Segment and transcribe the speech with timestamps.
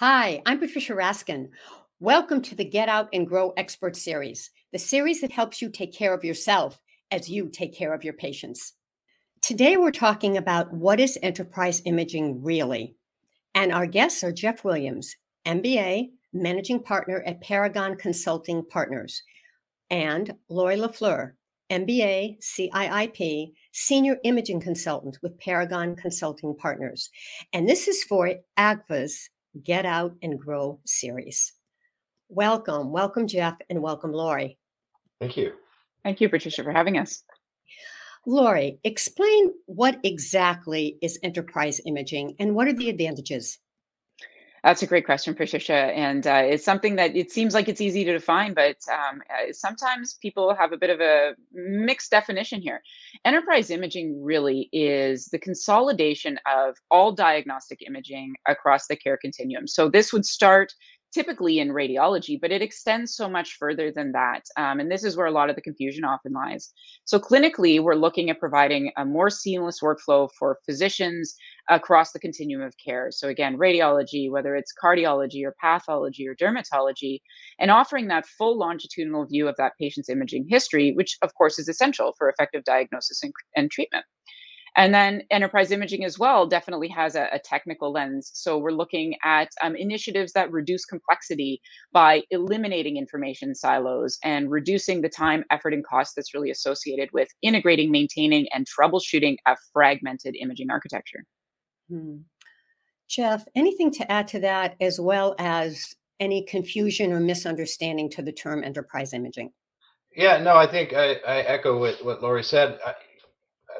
[0.00, 1.48] Hi, I'm Patricia Raskin.
[2.00, 5.94] Welcome to the Get Out and Grow Expert Series, the series that helps you take
[5.94, 6.78] care of yourself
[7.10, 8.74] as you take care of your patients.
[9.40, 12.94] Today, we're talking about what is enterprise imaging really?
[13.54, 15.16] And our guests are Jeff Williams,
[15.46, 19.22] MBA, Managing Partner at Paragon Consulting Partners,
[19.88, 21.32] and Lori LaFleur,
[21.70, 27.08] MBA, CIIP, Senior Imaging Consultant with Paragon Consulting Partners.
[27.54, 29.30] And this is for AGFA's
[29.62, 31.52] Get Out and Grow series.
[32.28, 34.58] Welcome, welcome, Jeff, and welcome, Lori.
[35.20, 35.52] Thank you.
[36.02, 37.22] Thank you, Patricia, for having us.
[38.26, 43.58] Lori, explain what exactly is enterprise imaging and what are the advantages?
[44.66, 48.04] That's a great question, Patricia, and uh, it's something that it seems like it's easy
[48.04, 52.82] to define, but um, uh, sometimes people have a bit of a mixed definition here.
[53.24, 59.68] Enterprise imaging really is the consolidation of all diagnostic imaging across the care continuum.
[59.68, 60.74] So this would start
[61.16, 64.42] typically in radiology, but it extends so much further than that.
[64.58, 66.74] Um, and this is where a lot of the confusion often lies.
[67.06, 71.34] So, clinically, we're looking at providing a more seamless workflow for physicians
[71.70, 73.08] across the continuum of care.
[73.10, 77.20] So, again, radiology, whether it's cardiology or pathology or dermatology,
[77.58, 81.66] and offering that full longitudinal view of that patient's imaging history, which, of course, is
[81.66, 84.04] essential for effective diagnosis and, and treatment.
[84.76, 88.30] And then enterprise imaging as well definitely has a, a technical lens.
[88.34, 95.00] So we're looking at um, initiatives that reduce complexity by eliminating information silos and reducing
[95.00, 100.36] the time, effort, and cost that's really associated with integrating, maintaining, and troubleshooting a fragmented
[100.38, 101.24] imaging architecture.
[101.88, 102.18] Hmm.
[103.08, 108.32] Jeff, anything to add to that, as well as any confusion or misunderstanding to the
[108.32, 109.52] term enterprise imaging?
[110.14, 112.78] Yeah, no, I think I, I echo what, what Lori said.
[112.84, 112.94] I,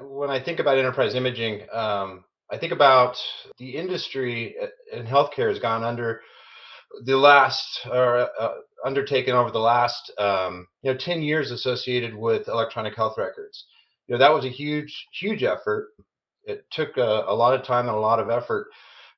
[0.03, 3.17] when I think about enterprise imaging, um, I think about
[3.59, 4.67] the industry uh,
[4.97, 6.21] in healthcare has gone under
[7.05, 12.49] the last or uh, undertaken over the last um, you know 10 years associated with
[12.49, 13.67] electronic health records.
[14.07, 15.89] You know that was a huge huge effort.
[16.45, 18.69] It took a, a lot of time and a lot of effort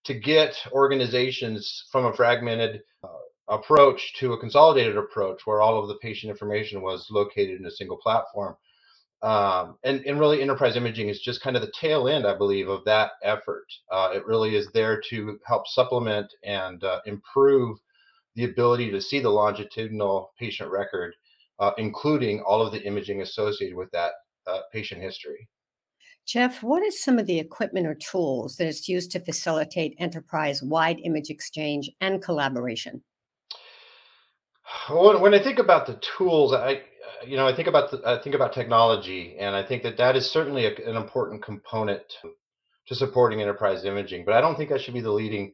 [0.05, 3.09] to get organizations from a fragmented uh,
[3.49, 7.71] approach to a consolidated approach where all of the patient information was located in a
[7.71, 8.57] single platform
[9.23, 12.69] um, and, and really enterprise imaging is just kind of the tail end i believe
[12.69, 13.67] of that effort.
[13.91, 17.79] Uh, it really is there to help supplement and uh, improve
[18.37, 21.15] the ability to see the longitudinal patient record
[21.59, 24.13] uh, including all of the imaging associated with that
[24.47, 25.49] uh, patient history.
[26.27, 30.63] Jeff what is some of the equipment or tools that is used to facilitate enterprise
[30.63, 33.03] wide image exchange and collaboration?
[34.91, 36.83] When, when i think about the tools i
[37.27, 40.17] you know, I think about the, I think about technology, and I think that that
[40.17, 42.03] is certainly a, an important component
[42.87, 44.25] to supporting enterprise imaging.
[44.25, 45.53] But I don't think that should be the leading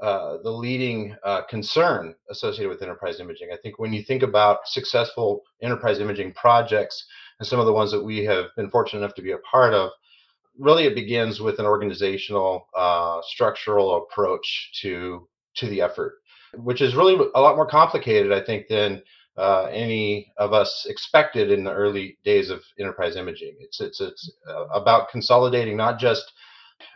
[0.00, 3.48] uh, the leading uh, concern associated with enterprise imaging.
[3.52, 7.04] I think when you think about successful enterprise imaging projects
[7.40, 9.74] and some of the ones that we have been fortunate enough to be a part
[9.74, 9.90] of,
[10.56, 16.18] really it begins with an organizational, uh, structural approach to to the effort,
[16.54, 19.02] which is really a lot more complicated, I think, than
[19.38, 23.56] uh, any of us expected in the early days of enterprise imaging.
[23.60, 26.32] It's it's it's uh, about consolidating not just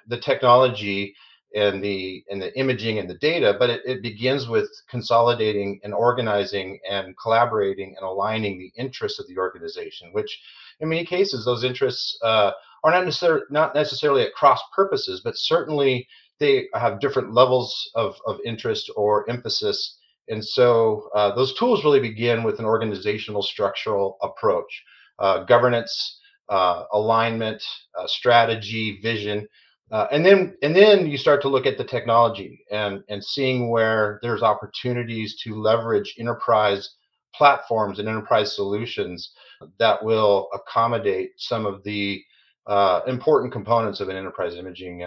[0.08, 1.14] the technology
[1.54, 5.94] and the and the imaging and the data, but it, it begins with consolidating and
[5.94, 10.40] organizing and collaborating and aligning the interests of the organization, which
[10.80, 12.50] in many cases those interests uh,
[12.82, 16.08] are not necessarily not necessarily at cross purposes, but certainly
[16.40, 22.00] they have different levels of, of interest or emphasis and so uh, those tools really
[22.00, 24.82] begin with an organizational structural approach,
[25.18, 27.62] uh, governance, uh, alignment,
[27.98, 29.46] uh, strategy, vision,
[29.90, 33.68] uh, and then and then you start to look at the technology and and seeing
[33.70, 36.96] where there's opportunities to leverage enterprise
[37.34, 39.32] platforms and enterprise solutions
[39.78, 42.22] that will accommodate some of the
[42.66, 45.02] uh, important components of an enterprise imaging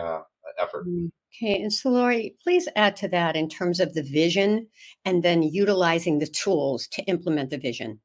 [0.59, 0.87] effort.
[0.87, 1.11] Mm.
[1.37, 4.67] Okay, and so Lori, please add to that in terms of the vision
[5.03, 7.99] and then utilizing the tools to implement the vision.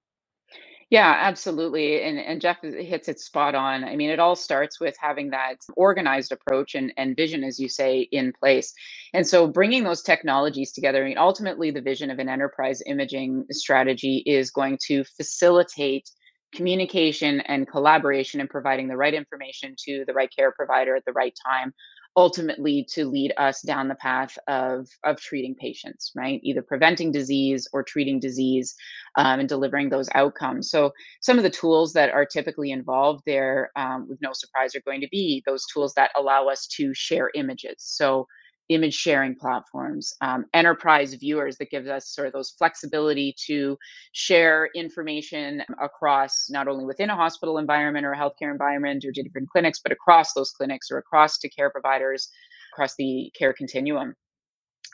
[0.91, 2.03] Yeah, absolutely.
[2.03, 3.85] And and Jeff hits it spot on.
[3.85, 7.69] I mean, it all starts with having that organized approach and, and vision, as you
[7.69, 8.75] say, in place.
[9.15, 13.45] And so bringing those technologies together, I mean, ultimately the vision of an enterprise imaging
[13.53, 16.11] strategy is going to facilitate
[16.53, 21.13] communication and collaboration and providing the right information to the right care provider at the
[21.13, 21.73] right time
[22.17, 26.41] ultimately to lead us down the path of of treating patients right?
[26.43, 28.75] Either preventing disease or treating disease
[29.17, 30.71] um, and delivering those outcomes.
[30.71, 34.83] So some of the tools that are typically involved there um, with no surprise are
[34.83, 37.77] going to be those tools that allow us to share images.
[37.79, 38.27] So
[38.71, 43.79] image sharing platforms, um, enterprise viewers that gives us sort of those flexibility to
[44.13, 49.51] share information across not only within a hospital environment or a healthcare environment or different
[49.51, 52.31] clinics, but across those clinics or across to care providers
[52.75, 54.15] across the care continuum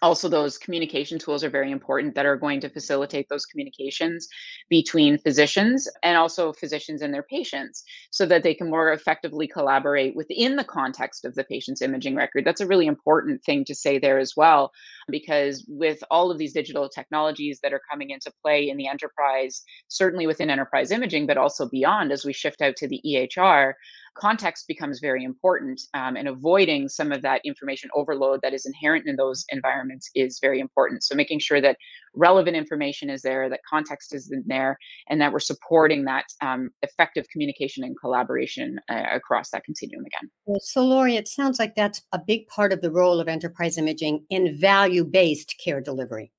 [0.02, 4.28] also those communication tools are very important that are going to facilitate those communications
[4.68, 10.14] between physicians and also physicians and their patients so that they can more effectively collaborate
[10.14, 12.44] within the context of the patient's imaging record.
[12.44, 14.72] That's a really important thing to say there as well
[15.08, 19.62] because with all of these digital technologies that are coming into play in the enterprise
[19.88, 23.74] certainly within enterprise imaging but also beyond as we shift out to the ehr
[24.18, 29.06] context becomes very important um, and avoiding some of that information overload that is inherent
[29.06, 31.02] in those environments is very important.
[31.04, 31.76] So making sure that
[32.14, 34.78] relevant information is there that context is in there
[35.08, 40.58] and that we're supporting that um, effective communication and collaboration uh, across that continuum again.
[40.60, 44.24] So lori it sounds like that's a big part of the role of enterprise imaging
[44.30, 46.32] in value-based care delivery.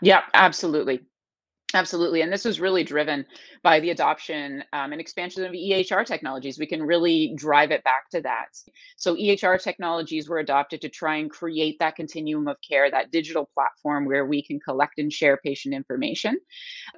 [0.00, 1.00] Yeah absolutely
[1.74, 2.20] Absolutely.
[2.20, 3.24] And this was really driven
[3.62, 6.58] by the adoption um, and expansion of EHR technologies.
[6.58, 8.48] We can really drive it back to that.
[8.96, 13.48] So, EHR technologies were adopted to try and create that continuum of care, that digital
[13.54, 16.38] platform where we can collect and share patient information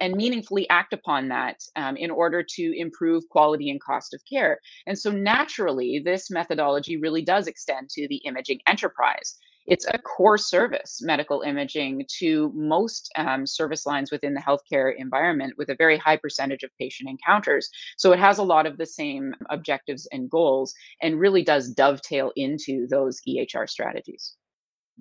[0.01, 4.59] and meaningfully act upon that um, in order to improve quality and cost of care.
[4.87, 10.37] And so, naturally, this methodology really does extend to the imaging enterprise it's a core
[10.37, 15.97] service, medical imaging, to most um, service lines within the healthcare environment with a very
[15.97, 17.69] high percentage of patient encounters.
[17.97, 22.31] So it has a lot of the same objectives and goals and really does dovetail
[22.35, 24.35] into those EHR strategies.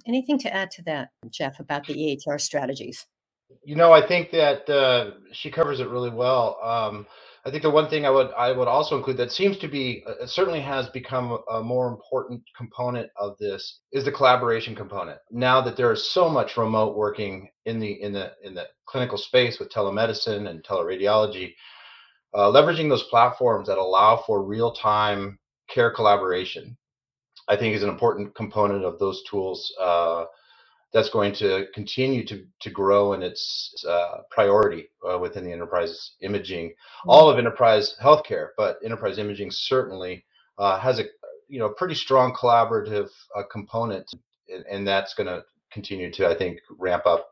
[0.06, 3.06] Anything to add to that, Jeff, about the EHR strategies?
[3.64, 6.58] You know, I think that uh, she covers it really well.
[6.62, 7.06] Um,
[7.46, 10.02] I think the one thing I would I would also include that seems to be
[10.06, 15.18] uh, certainly has become a, more important component of this is the collaboration component.
[15.30, 19.18] Now that there is so much remote working in the in the in the clinical
[19.18, 21.54] space with telemedicine and teleradiology,
[22.32, 25.38] uh, leveraging those platforms that allow for real time
[25.68, 26.76] care collaboration,
[27.46, 29.70] I think is an important component of those tools.
[29.78, 30.24] Uh,
[30.94, 36.12] that's going to continue to, to grow in its uh, priority uh, within the enterprise
[36.22, 37.10] imaging, mm-hmm.
[37.10, 40.24] all of enterprise healthcare, but enterprise imaging certainly
[40.56, 41.04] uh, has a
[41.48, 44.08] you know pretty strong collaborative uh, component,
[44.48, 47.28] and, and that's going to continue to I think ramp up.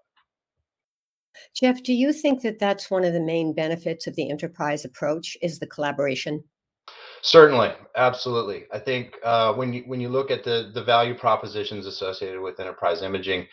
[1.54, 5.36] Jeff, do you think that that's one of the main benefits of the enterprise approach
[5.40, 6.42] is the collaboration?
[7.22, 8.64] Certainly, absolutely.
[8.72, 12.58] I think uh, when you when you look at the the value propositions associated with
[12.58, 13.46] enterprise imaging,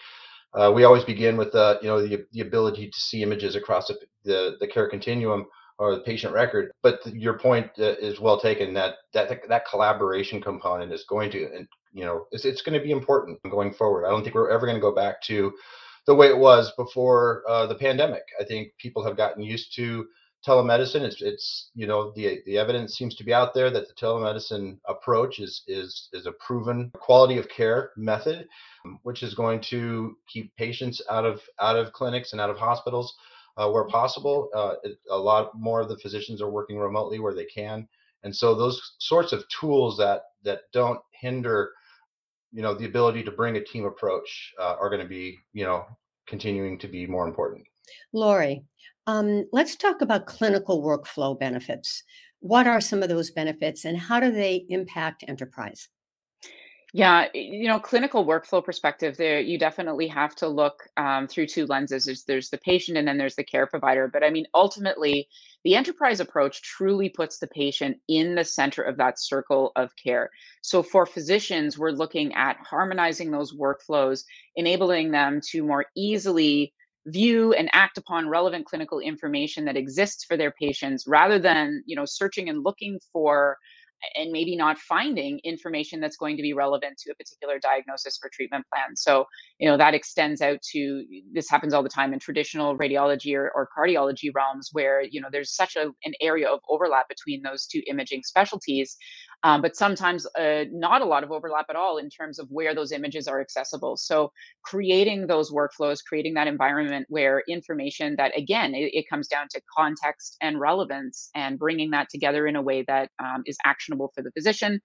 [0.56, 3.88] uh, we always begin with the you know the, the ability to see images across
[3.88, 5.46] the, the, the care continuum
[5.78, 6.72] or the patient record.
[6.82, 11.44] But your point uh, is well taken that that that collaboration component is going to
[11.56, 14.08] and you know it's it's going to be important going forward.
[14.08, 15.54] I don't think we're ever going to go back to
[16.08, 18.24] the way it was before uh, the pandemic.
[18.40, 20.08] I think people have gotten used to
[20.48, 23.94] telemedicine it's it's you know the the evidence seems to be out there that the
[23.94, 28.48] telemedicine approach is is is a proven quality of care method
[28.86, 32.58] um, which is going to keep patients out of out of clinics and out of
[32.58, 33.16] hospitals
[33.60, 34.50] uh, where possible.
[34.56, 37.88] Uh, it, a lot more of the physicians are working remotely where they can.
[38.24, 41.72] And so those sorts of tools that that don't hinder
[42.52, 45.66] you know the ability to bring a team approach uh, are going to be you
[45.66, 45.86] know
[46.28, 47.66] continuing to be more important.
[48.14, 48.64] Lori,
[49.10, 52.04] um, let's talk about clinical workflow benefits.
[52.42, 55.88] What are some of those benefits and how do they impact enterprise?
[56.94, 61.66] Yeah, you know, clinical workflow perspective, there you definitely have to look um, through two
[61.68, 62.06] lenses.
[62.06, 64.08] There's, there's the patient and then there's the care provider.
[64.08, 65.28] But I mean, ultimately,
[65.64, 70.30] the enterprise approach truly puts the patient in the center of that circle of care.
[70.62, 74.24] So for physicians, we're looking at harmonizing those workflows,
[74.56, 76.74] enabling them to more easily
[77.12, 81.96] view and act upon relevant clinical information that exists for their patients rather than you
[81.96, 83.58] know searching and looking for
[84.16, 88.30] and maybe not finding information that's going to be relevant to a particular diagnosis or
[88.34, 88.96] treatment plan.
[88.96, 89.26] So,
[89.60, 93.52] you know, that extends out to this happens all the time in traditional radiology or,
[93.56, 97.66] or cardiology realms where, you know, there's such a, an area of overlap between those
[97.66, 98.98] two imaging specialties
[99.44, 102.76] um, but sometimes uh, not a lot of overlap at all in terms of where
[102.76, 103.96] those images are accessible.
[103.96, 104.32] So
[104.64, 109.62] creating those workflows, creating that environment where information that again, it, it comes down to
[109.76, 113.58] context and relevance and bringing that together in a way that um, is
[113.90, 114.80] actionable for the physician,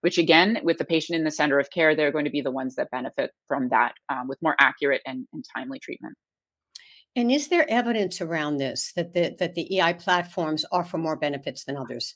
[0.00, 2.50] which again, with the patient in the center of care, they're going to be the
[2.50, 6.14] ones that benefit from that um, with more accurate and, and timely treatment.
[7.14, 11.64] And is there evidence around this that the that the EI platforms offer more benefits
[11.64, 12.12] than others?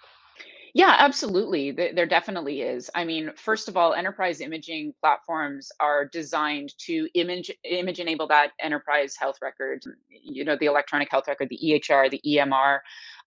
[0.73, 1.73] Yeah, absolutely.
[1.73, 2.91] There definitely is.
[2.95, 8.53] I mean, first of all, enterprise imaging platforms are designed to image image enable that
[8.61, 12.81] enterprise health record, you know, the electronic health record, the EHR, the EMR,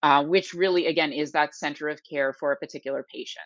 [0.04, 3.46] uh, which really, again, is that center of care for a particular patient.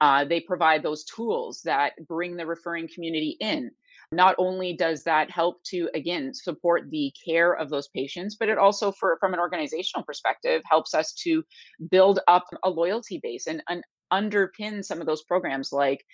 [0.00, 3.70] Uh, they provide those tools that bring the referring community in.
[4.12, 8.58] Not only does that help to, again, support the care of those patients, but it
[8.58, 11.44] also, for from an organizational perspective, helps us to
[11.90, 16.04] build up a loyalty base and, and underpin some of those programs like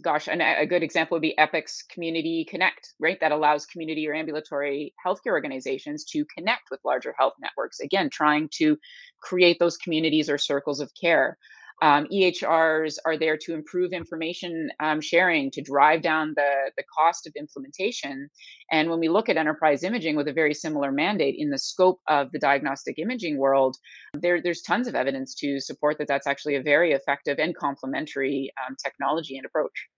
[0.00, 3.18] gosh and a good example would be epic's community connect right?
[3.20, 8.48] That allows community or ambulatory healthcare organizations to connect with larger health networks again trying
[8.58, 8.76] to
[9.20, 11.38] create those communities or circles of care
[11.82, 17.26] um, EHRs are there to improve information um, sharing, to drive down the, the cost
[17.26, 18.30] of implementation.
[18.70, 22.00] And when we look at enterprise imaging with a very similar mandate in the scope
[22.08, 23.76] of the diagnostic imaging world,
[24.14, 28.52] there, there's tons of evidence to support that that's actually a very effective and complementary
[28.64, 29.88] um, technology and approach.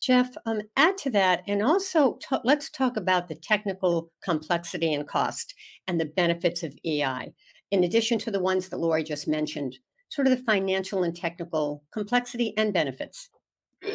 [0.00, 5.08] Jeff, um, add to that, and also ta- let's talk about the technical complexity and
[5.08, 5.54] cost
[5.88, 7.32] and the benefits of AI,
[7.72, 9.76] in addition to the ones that Lori just mentioned,
[10.12, 13.30] sort of the financial and technical complexity and benefits.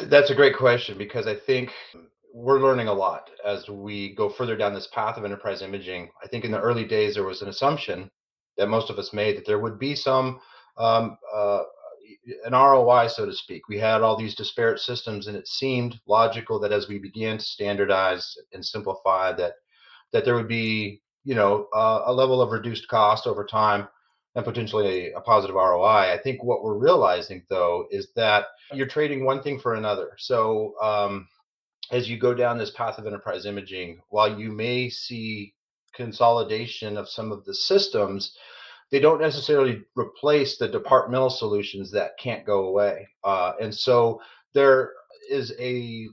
[0.04, 1.70] That's a great question because I think
[2.34, 6.10] we're learning a lot as we go further down this path of enterprise imaging.
[6.22, 8.10] I think in the early days there was an assumption
[8.56, 10.40] that most of us made that there would be some
[10.76, 11.62] um, uh,
[12.44, 13.68] an ROI, so to speak.
[13.68, 17.44] We had all these disparate systems, and it seemed logical that as we began to
[17.44, 19.52] standardize and simplify, that
[20.12, 23.86] that there would be, you know, uh, a level of reduced cost over time
[24.34, 26.12] and potentially a, a positive ROI.
[26.12, 30.12] I think what we're realizing though is that you're trading one thing for another.
[30.18, 31.28] So um,
[31.90, 35.54] as you go down this path of enterprise imaging, while you may see
[35.94, 38.36] consolidation of some of the systems,
[38.90, 43.06] they don't necessarily replace the departmental solutions that can't go away.
[43.24, 44.20] Uh, and so
[44.54, 44.92] there
[45.30, 46.08] is a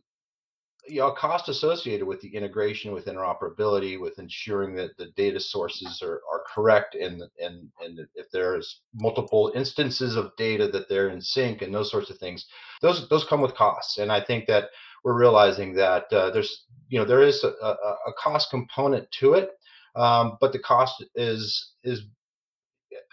[0.87, 6.01] you know, cost associated with the integration, with interoperability, with ensuring that the data sources
[6.01, 11.21] are, are correct, and and and if there's multiple instances of data that they're in
[11.21, 12.45] sync and those sorts of things,
[12.81, 13.97] those those come with costs.
[13.97, 14.69] And I think that
[15.03, 19.33] we're realizing that uh, there's you know there is a, a, a cost component to
[19.33, 19.51] it,
[19.95, 22.03] um, but the cost is is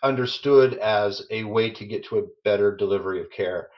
[0.03, 3.69] understood as a way to get to a better delivery of care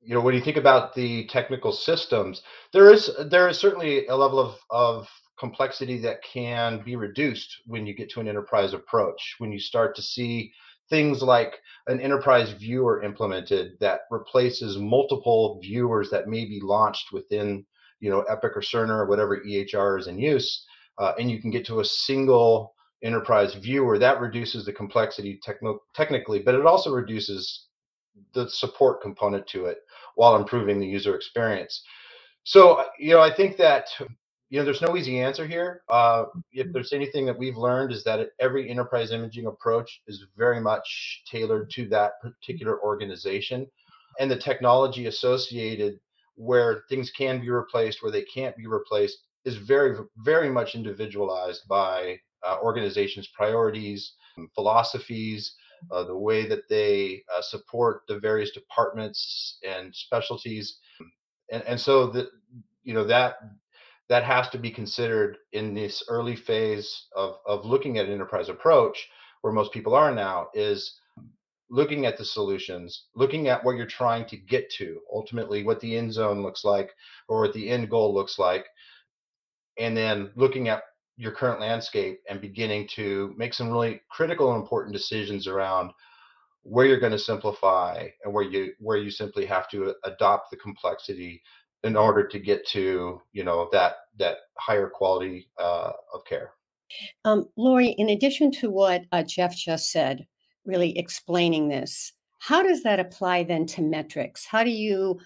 [0.00, 4.16] you know when you think about the technical systems there is there is certainly a
[4.16, 9.36] level of of complexity that can be reduced when you get to an enterprise approach.
[9.38, 10.52] When you start to see
[10.90, 17.64] things like an enterprise viewer implemented that replaces multiple viewers that may be launched within
[18.00, 20.64] you know epic or cerner or whatever ehr is in use
[20.98, 25.80] uh, and you can get to a single enterprise viewer that reduces the complexity techno-
[25.94, 27.66] technically but it also reduces
[28.32, 29.78] the support component to it
[30.18, 31.84] while improving the user experience.
[32.42, 33.86] So, uh, you know, I think that
[34.50, 35.82] you know there's no easy answer here.
[35.88, 36.72] Uh, if Mhm.
[36.72, 41.70] there's anything that we've learned is that every enterprise imaging approach is very much tailored
[41.76, 43.70] to that particular organization,
[44.18, 46.00] and the technology associated
[46.34, 49.92] where things can be replaced, where they can't be replaced, is very
[50.24, 54.14] very much individualized by uh, organizations' priorities,
[54.56, 55.54] philosophies,
[55.90, 60.78] uh, the way that they uh, support the various departments and specialties,
[61.50, 62.28] and and so that
[62.82, 63.36] you know that
[64.08, 68.48] that has to be considered in this early phase of of looking at an enterprise
[68.48, 69.08] approach,
[69.42, 71.00] where most people are now is
[71.70, 75.96] looking at the solutions, looking at what you're trying to get to, ultimately what the
[75.96, 76.90] end zone looks like
[77.28, 78.66] or what the end goal looks like,
[79.78, 80.82] and then looking at
[81.18, 85.90] your current landscape and beginning to make some really critical and important decisions around
[86.62, 90.56] where you're going to simplify and where you where you simply have to adopt the
[90.56, 91.42] complexity
[91.82, 96.52] in order to get to you know that that higher quality uh, of care
[97.24, 100.26] Um, Lori, in addition to what uh, Jeff just said,
[100.64, 104.46] really explaining this, how does that apply then to metrics?
[104.46, 105.18] How do you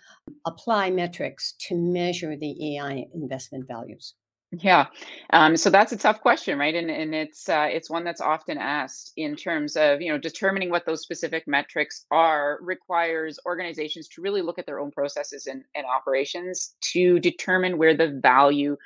[0.46, 4.14] apply metrics to measure the AI investment values?
[4.60, 4.88] Yeah.
[5.32, 6.74] Um, so that's a tough question, right?
[6.74, 10.68] And and it's uh, it's one that's often asked in terms of you know determining
[10.68, 15.64] what those specific metrics are requires organizations to really look at their own processes and,
[15.74, 18.76] and operations to determine where the value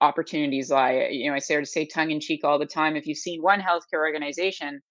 [0.00, 1.08] opportunities lie.
[1.12, 2.96] You know, I say to say tongue in cheek all the time.
[2.96, 4.82] If you've seen one healthcare organization,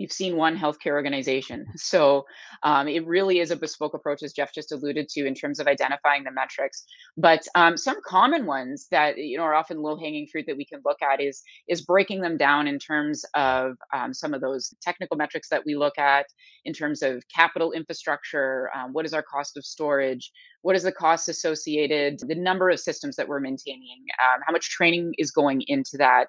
[0.00, 1.66] you've seen one healthcare organization.
[1.90, 2.24] So
[2.62, 5.66] um, it really is a bespoke approach, as Jeff just alluded to, in terms of
[5.66, 6.84] identifying the metrics.
[7.16, 10.80] But um, some common ones that you know are often low-hanging fruit that we can
[10.84, 15.16] look at is is breaking them down in terms of um, some of those technical
[15.16, 16.26] metrics that we look at
[16.64, 18.70] in terms of capital infrastructure.
[18.76, 20.30] Um, what is our cost of storage?
[20.62, 22.20] What is the cost associated?
[22.20, 24.04] The number of systems that we're maintaining?
[24.22, 26.28] Um, how much training is going into that?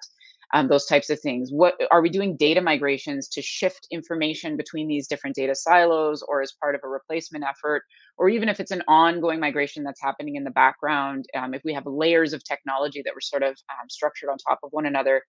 [0.52, 1.50] Um, those types of things.
[1.50, 6.42] What are we doing data migrations to shift information between these different data silos or
[6.42, 7.84] as part of a replacement effort?
[8.18, 11.72] Or even if it's an ongoing migration that's happening in the background, um, if we
[11.72, 15.22] have layers of technology that were sort of um, structured on top of one another,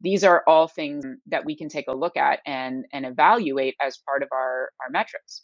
[0.00, 3.98] these are all things that we can take a look at and, and evaluate as
[4.06, 5.42] part of our, our metrics.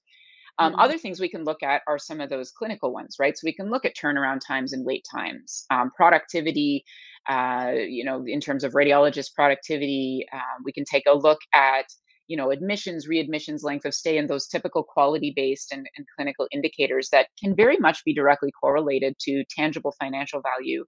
[0.59, 0.81] Um, mm-hmm.
[0.81, 3.37] Other things we can look at are some of those clinical ones, right?
[3.39, 6.85] So we can look at turnaround times and wait times, um, productivity,
[7.29, 10.27] uh, you know, in terms of radiologist productivity.
[10.33, 11.87] Um, we can take a look at,
[12.29, 16.47] you know, admissions, readmissions, length of stay, and those typical quality based and, and clinical
[16.53, 20.85] indicators that can very much be directly correlated to tangible financial value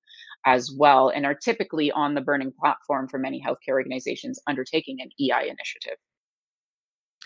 [0.46, 5.10] as well, and are typically on the burning platform for many healthcare organizations undertaking an
[5.20, 5.98] EI initiative.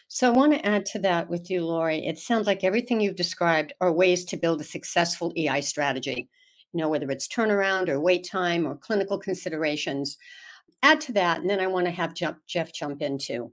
[0.08, 2.06] So I want to add to that with you, Lori.
[2.06, 6.28] It sounds like everything you've described are ways to build a successful EI strategy,
[6.76, 10.18] you know, whether it's turnaround or wait time or clinical considerations.
[10.82, 13.50] Add to that, and then I want to have Jeff jump in too.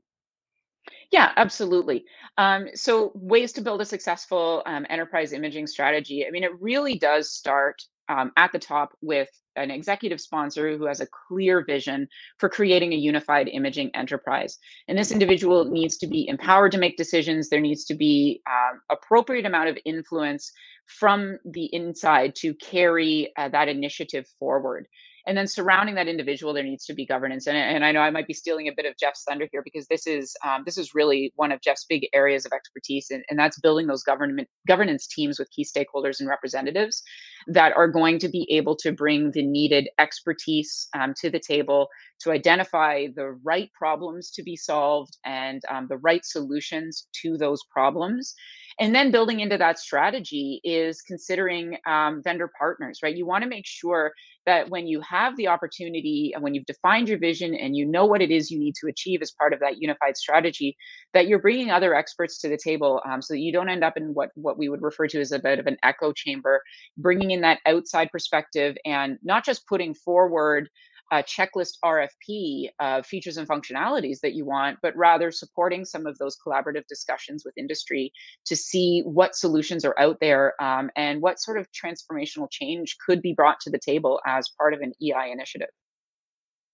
[1.09, 2.03] Yeah, absolutely.
[2.37, 6.27] Um, so, ways to build a successful um, enterprise imaging strategy.
[6.27, 10.85] I mean, it really does start um, at the top with an executive sponsor who
[10.85, 14.57] has a clear vision for creating a unified imaging enterprise.
[14.89, 17.47] And this individual needs to be empowered to make decisions.
[17.47, 20.51] There needs to be um, appropriate amount of influence
[20.87, 24.87] from the inside to carry uh, that initiative forward
[25.25, 27.47] and then surrounding that individual there needs to be governance.
[27.47, 29.87] And, and i know i might be stealing a bit of jeff's thunder here because
[29.87, 33.37] this is um, this is really one of jeff's big areas of expertise and, and
[33.39, 37.03] that's building those government governance teams with key stakeholders and representatives
[37.47, 41.87] that are going to be able to bring the needed expertise um, to the table
[42.21, 47.61] to identify the right problems to be solved and um, the right solutions to those
[47.69, 48.33] problems.
[48.79, 53.15] And then building into that strategy is considering um, vendor partners right?
[53.15, 54.13] You want to make sure
[54.45, 58.05] that when you have the opportunity and when you've defined your vision and you know
[58.05, 60.75] what it is you need to achieve as part of that unified strategy
[61.13, 63.97] that you're bringing other experts to the table um, so that you don't end up
[63.97, 66.61] in what what we would refer to as a bit of an echo chamber
[66.97, 70.69] bringing in that outside perspective and not just putting forward
[71.11, 76.17] a checklist RFP of features and functionalities that you want, but rather supporting some of
[76.17, 78.11] those collaborative discussions with industry
[78.45, 83.21] to see what solutions are out there um, and what sort of transformational change could
[83.21, 85.69] be brought to the table as part of an EI initiative.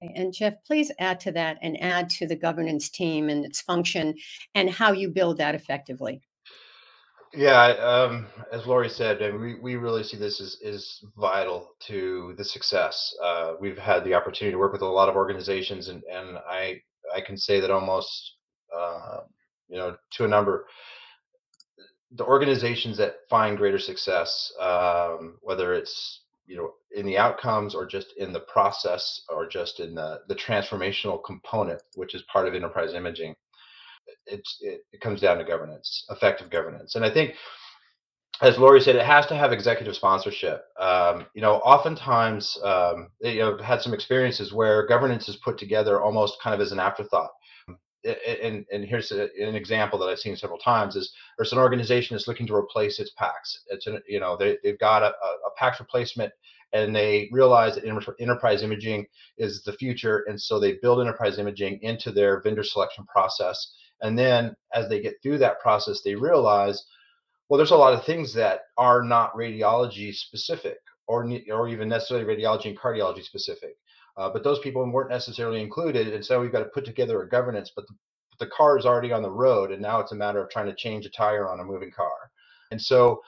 [0.01, 4.15] And Jeff, please add to that and add to the governance team and its function
[4.55, 6.21] and how you build that effectively.
[7.33, 12.33] Yeah, um, as Lori said, and we, we really see this as is vital to
[12.37, 13.13] the success.
[13.23, 16.81] Uh, we've had the opportunity to work with a lot of organizations, and and I
[17.15, 18.35] I can say that almost
[18.75, 19.19] uh,
[19.67, 20.65] you know to a number,
[22.11, 27.85] the organizations that find greater success, um, whether it's you know in the outcomes or
[27.85, 32.55] just in the process or just in the the transformational component, which is part of
[32.55, 33.35] enterprise imaging
[34.25, 37.35] it's it, it comes down to governance, effective governance, and I think
[38.41, 40.63] as Lori said, it has to have executive sponsorship.
[40.79, 45.57] Um, you know, oftentimes, um, you know, I've had some experiences where governance is put
[45.57, 47.31] together almost kind of as an afterthought.
[48.05, 52.15] And, and here's a, an example that I've seen several times: is there's an organization
[52.15, 53.57] that's looking to replace its PACS.
[53.67, 56.31] It's an, you know they, they've got a, a PACS replacement,
[56.71, 57.83] and they realize that
[58.21, 59.05] enterprise imaging
[59.37, 64.17] is the future, and so they build enterprise imaging into their vendor selection process and
[64.17, 66.85] then as they get through that process, they realize,
[67.47, 72.25] well, there's a lot of things that are not radiology specific or, or even necessarily
[72.25, 73.75] radiology and cardiology specific.
[74.17, 76.07] Uh, but those people weren't necessarily included.
[76.13, 77.93] And so we've got to put together a governance, but the,
[78.45, 79.71] the car is already on the road.
[79.71, 82.31] And now it's a matter of trying to change a tire on a moving car.
[82.71, 83.21] And so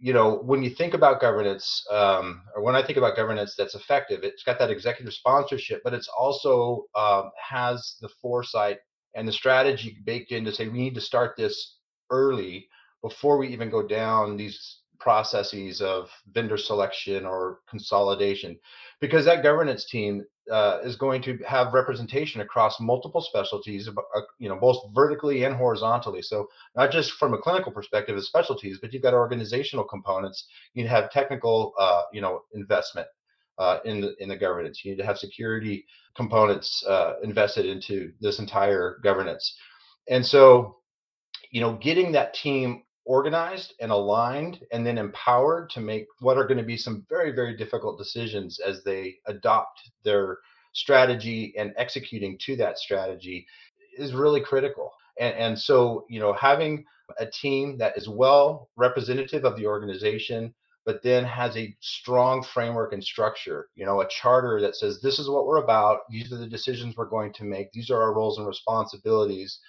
[0.00, 3.74] you know, when you think about governance, um, or when I think about governance that's
[3.74, 8.78] effective, it's got that executive sponsorship, but it's also um, has the foresight
[9.14, 11.76] and the strategy baked in to say we need to start this
[12.10, 12.68] early
[13.02, 18.56] before we even go down these processes of vendor selection or consolidation
[19.00, 24.48] because that governance team uh, is going to have representation across multiple specialties uh, you
[24.48, 26.20] know both vertically and horizontally.
[26.20, 30.46] So not just from a clinical perspective of specialties but you've got organizational components.
[30.74, 33.06] You have technical uh, you know investment
[33.60, 34.82] uh, in the in the governance.
[34.82, 35.84] You need to have security
[36.16, 39.54] components uh, invested into this entire governance.
[40.08, 40.78] And so,
[41.52, 46.46] you know, getting that team organized and aligned and then empowered to make what are
[46.46, 50.38] going to be some very, very difficult decisions as they adopt their
[50.72, 53.46] strategy and executing to that strategy
[53.98, 54.90] is really critical.
[55.18, 56.84] And, and so, you know, having
[57.18, 60.54] a team that is well representative of the organization,
[60.90, 65.20] but then has a strong framework and structure, you know, a charter that says this
[65.20, 68.12] is what we're about, these are the decisions we're going to make, these are our
[68.12, 69.60] roles and responsibilities,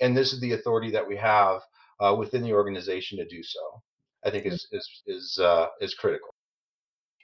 [0.00, 1.62] and this is the authority that we have
[1.98, 3.82] uh, within the organization to do so.
[4.24, 6.28] I think is is is uh, is critical.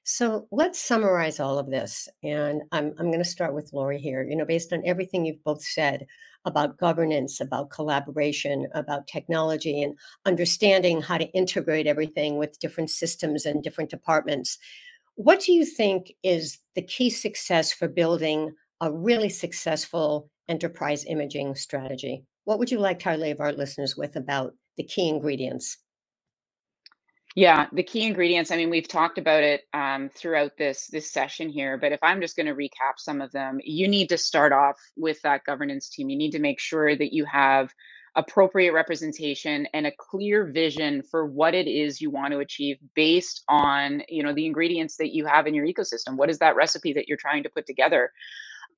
[0.04, 2.08] So let's summarize all of this.
[2.22, 4.22] And I'm, I'm going to start with Lori here.
[4.22, 6.06] You know, based on everything you've both said
[6.44, 13.46] about governance, about collaboration, about technology, and understanding how to integrate everything with different systems
[13.46, 14.58] and different departments,
[15.14, 21.54] what do you think is the key success for building a really successful enterprise imaging
[21.54, 22.24] strategy?
[22.44, 25.78] What would you like to leave our listeners with about the key ingredients?
[27.36, 28.52] Yeah, the key ingredients.
[28.52, 32.20] I mean, we've talked about it um, throughout this this session here, but if I'm
[32.20, 35.88] just going to recap some of them, you need to start off with that governance
[35.88, 36.08] team.
[36.08, 37.74] You need to make sure that you have
[38.16, 43.42] appropriate representation and a clear vision for what it is you want to achieve based
[43.48, 46.92] on you know the ingredients that you have in your ecosystem what is that recipe
[46.92, 48.12] that you're trying to put together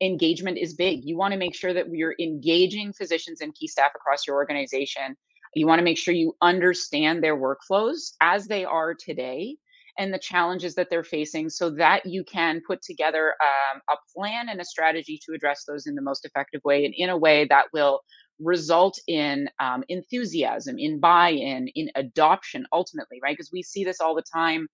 [0.00, 3.90] engagement is big you want to make sure that you're engaging physicians and key staff
[3.94, 5.14] across your organization
[5.56, 9.56] you want to make sure you understand their workflows as they are today
[9.98, 14.48] and the challenges that they're facing so that you can put together um, a plan
[14.50, 17.46] and a strategy to address those in the most effective way and in a way
[17.50, 18.00] that will
[18.40, 23.34] result in um, enthusiasm in buy-in in adoption ultimately right?
[23.36, 24.68] Because we see this all the time.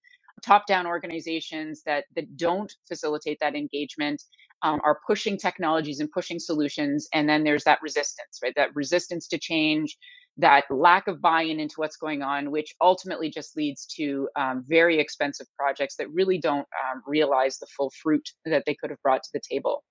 [0.44, 4.22] Top down organizations that that don't facilitate that engagement
[4.62, 9.26] um, are pushing technologies and pushing solutions and then there's that resistance right that resistance
[9.28, 9.96] to change
[10.38, 14.98] that lack of buy-in into what's going on, which ultimately just leads to um, very
[14.98, 19.22] expensive projects that really don't um, realize the full fruit that they could have brought
[19.22, 19.84] to the table.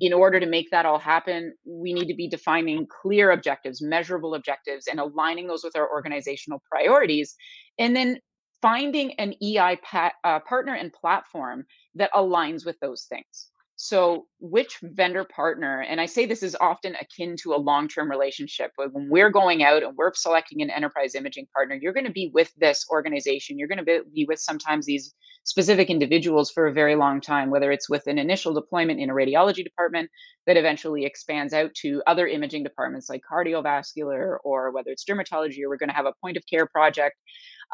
[0.00, 4.34] In order to make that all happen, we need to be defining clear objectives, measurable
[4.34, 7.34] objectives, and aligning those with our organizational priorities.
[7.78, 8.18] And then
[8.60, 13.50] finding an EI pa- uh, partner and platform that aligns with those things.
[13.80, 18.10] So, which vendor partner, and I say this is often akin to a long term
[18.10, 18.72] relationship.
[18.74, 22.28] When we're going out and we're selecting an enterprise imaging partner, you're going to be
[22.34, 23.56] with this organization.
[23.56, 25.14] You're going to be with sometimes these
[25.44, 29.14] specific individuals for a very long time, whether it's with an initial deployment in a
[29.14, 30.10] radiology department
[30.48, 35.68] that eventually expands out to other imaging departments like cardiovascular, or whether it's dermatology, or
[35.68, 37.14] we're going to have a point of care project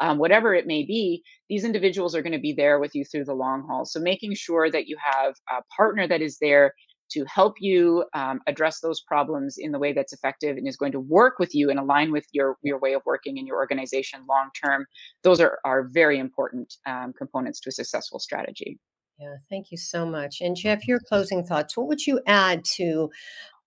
[0.01, 3.25] um, whatever it may be, these individuals are going to be there with you through
[3.25, 3.85] the long haul.
[3.85, 6.73] So making sure that you have a partner that is there
[7.11, 10.91] to help you um, address those problems in the way that's effective and is going
[10.91, 14.21] to work with you and align with your your way of working in your organization
[14.27, 14.85] long term
[15.23, 18.79] those are are very important um, components to a successful strategy.
[19.19, 20.41] Yeah thank you so much.
[20.41, 23.09] And jeff your closing thoughts what would you add to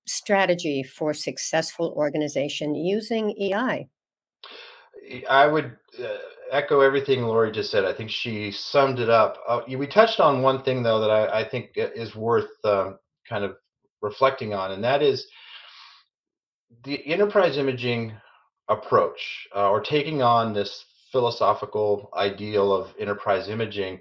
[0.07, 3.89] strategy for successful organization using ei
[5.29, 6.17] I would uh,
[6.51, 7.85] echo everything Lori just said.
[7.85, 9.39] I think she summed it up.
[9.49, 13.45] Uh, we touched on one thing though that I, I think is worth um, kind
[13.45, 13.57] of
[14.03, 15.27] reflecting on, and that is
[16.85, 18.15] the enterprise imaging
[18.69, 24.01] approach, uh, or taking on this philosophical ideal of enterprise imaging,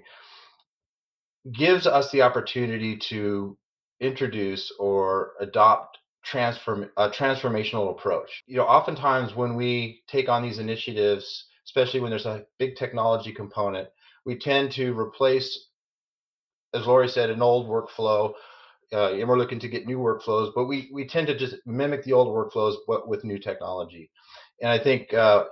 [1.52, 3.56] gives us the opportunity to
[4.00, 5.98] introduce or adopt
[6.30, 8.42] transform a transformational approach.
[8.46, 13.32] You know, oftentimes when we take on these initiatives, especially when there's a big technology
[13.32, 13.88] component,
[14.24, 15.68] we tend to replace,
[16.74, 18.32] as Lori said, an old workflow.
[18.90, 22.02] Uh, and we're looking to get new workflows, but we we tend to just mimic
[22.04, 24.10] the old workflows, but with new technology.
[24.62, 25.44] And I think uh,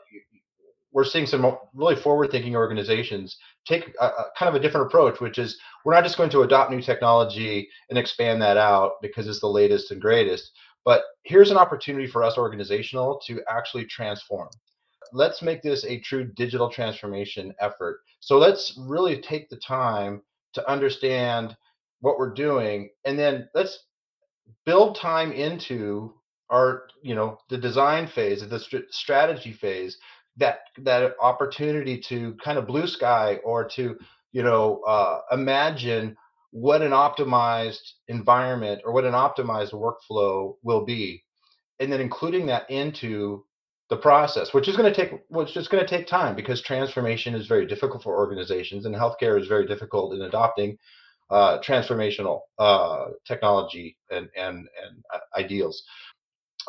[0.97, 3.37] we're seeing some really forward-thinking organizations
[3.67, 6.41] take a, a, kind of a different approach, which is we're not just going to
[6.41, 10.53] adopt new technology and expand that out because it's the latest and greatest,
[10.87, 14.49] but here's an opportunity for us organizational to actually transform.
[15.13, 18.01] Let's make this a true digital transformation effort.
[18.21, 20.23] So let's really take the time
[20.55, 21.55] to understand
[22.01, 23.85] what we're doing and then let's
[24.65, 26.15] build time into
[26.51, 29.99] our you know the design phase the st- strategy phase
[30.37, 33.99] that that opportunity to kind of blue sky or to
[34.33, 36.17] you know uh, imagine
[36.57, 41.23] what an optimized environment or what an optimized workflow will be
[41.81, 43.45] and then including that into
[43.91, 47.35] the process which is going to take which is going to take time because transformation
[47.35, 50.79] is very difficult for organizations and healthcare is very difficult in adopting
[51.29, 55.83] uh, transformational uh, technology and and and uh, ideals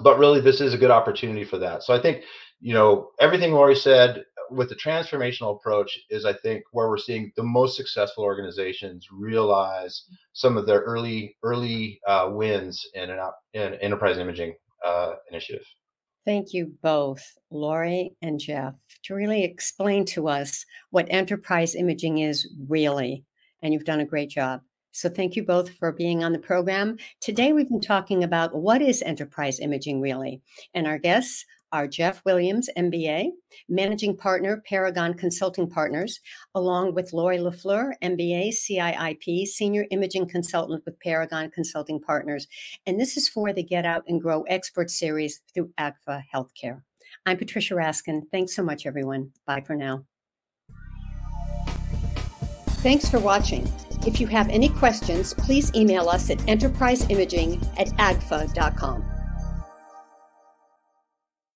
[0.01, 1.83] but really, this is a good opportunity for that.
[1.83, 2.23] So I think,
[2.59, 7.31] you know, everything Lori said with the transformational approach is, I think, where we're seeing
[7.35, 13.19] the most successful organizations realize some of their early early uh, wins in an
[13.53, 14.55] in enterprise imaging
[14.85, 15.65] uh, initiative.
[16.25, 22.53] Thank you both, Lori and Jeff, to really explain to us what enterprise imaging is
[22.67, 23.23] really.
[23.61, 24.61] And you've done a great job.
[24.91, 26.97] So thank you both for being on the program.
[27.21, 30.41] Today we've been talking about what is enterprise imaging really.
[30.73, 33.29] And our guests are Jeff Williams, MBA,
[33.69, 36.19] Managing Partner, Paragon Consulting Partners,
[36.55, 42.47] along with Lori LaFleur, MBA, CIIP, Senior Imaging Consultant with Paragon Consulting Partners.
[42.85, 46.81] And this is for the Get Out and Grow Expert Series through AGFA Healthcare.
[47.25, 48.23] I'm Patricia Raskin.
[48.31, 49.31] Thanks so much, everyone.
[49.45, 50.05] Bye for now.
[52.81, 53.69] Thanks for watching.
[54.05, 59.16] If you have any questions, please email us at enterpriseimaging at agfa.com.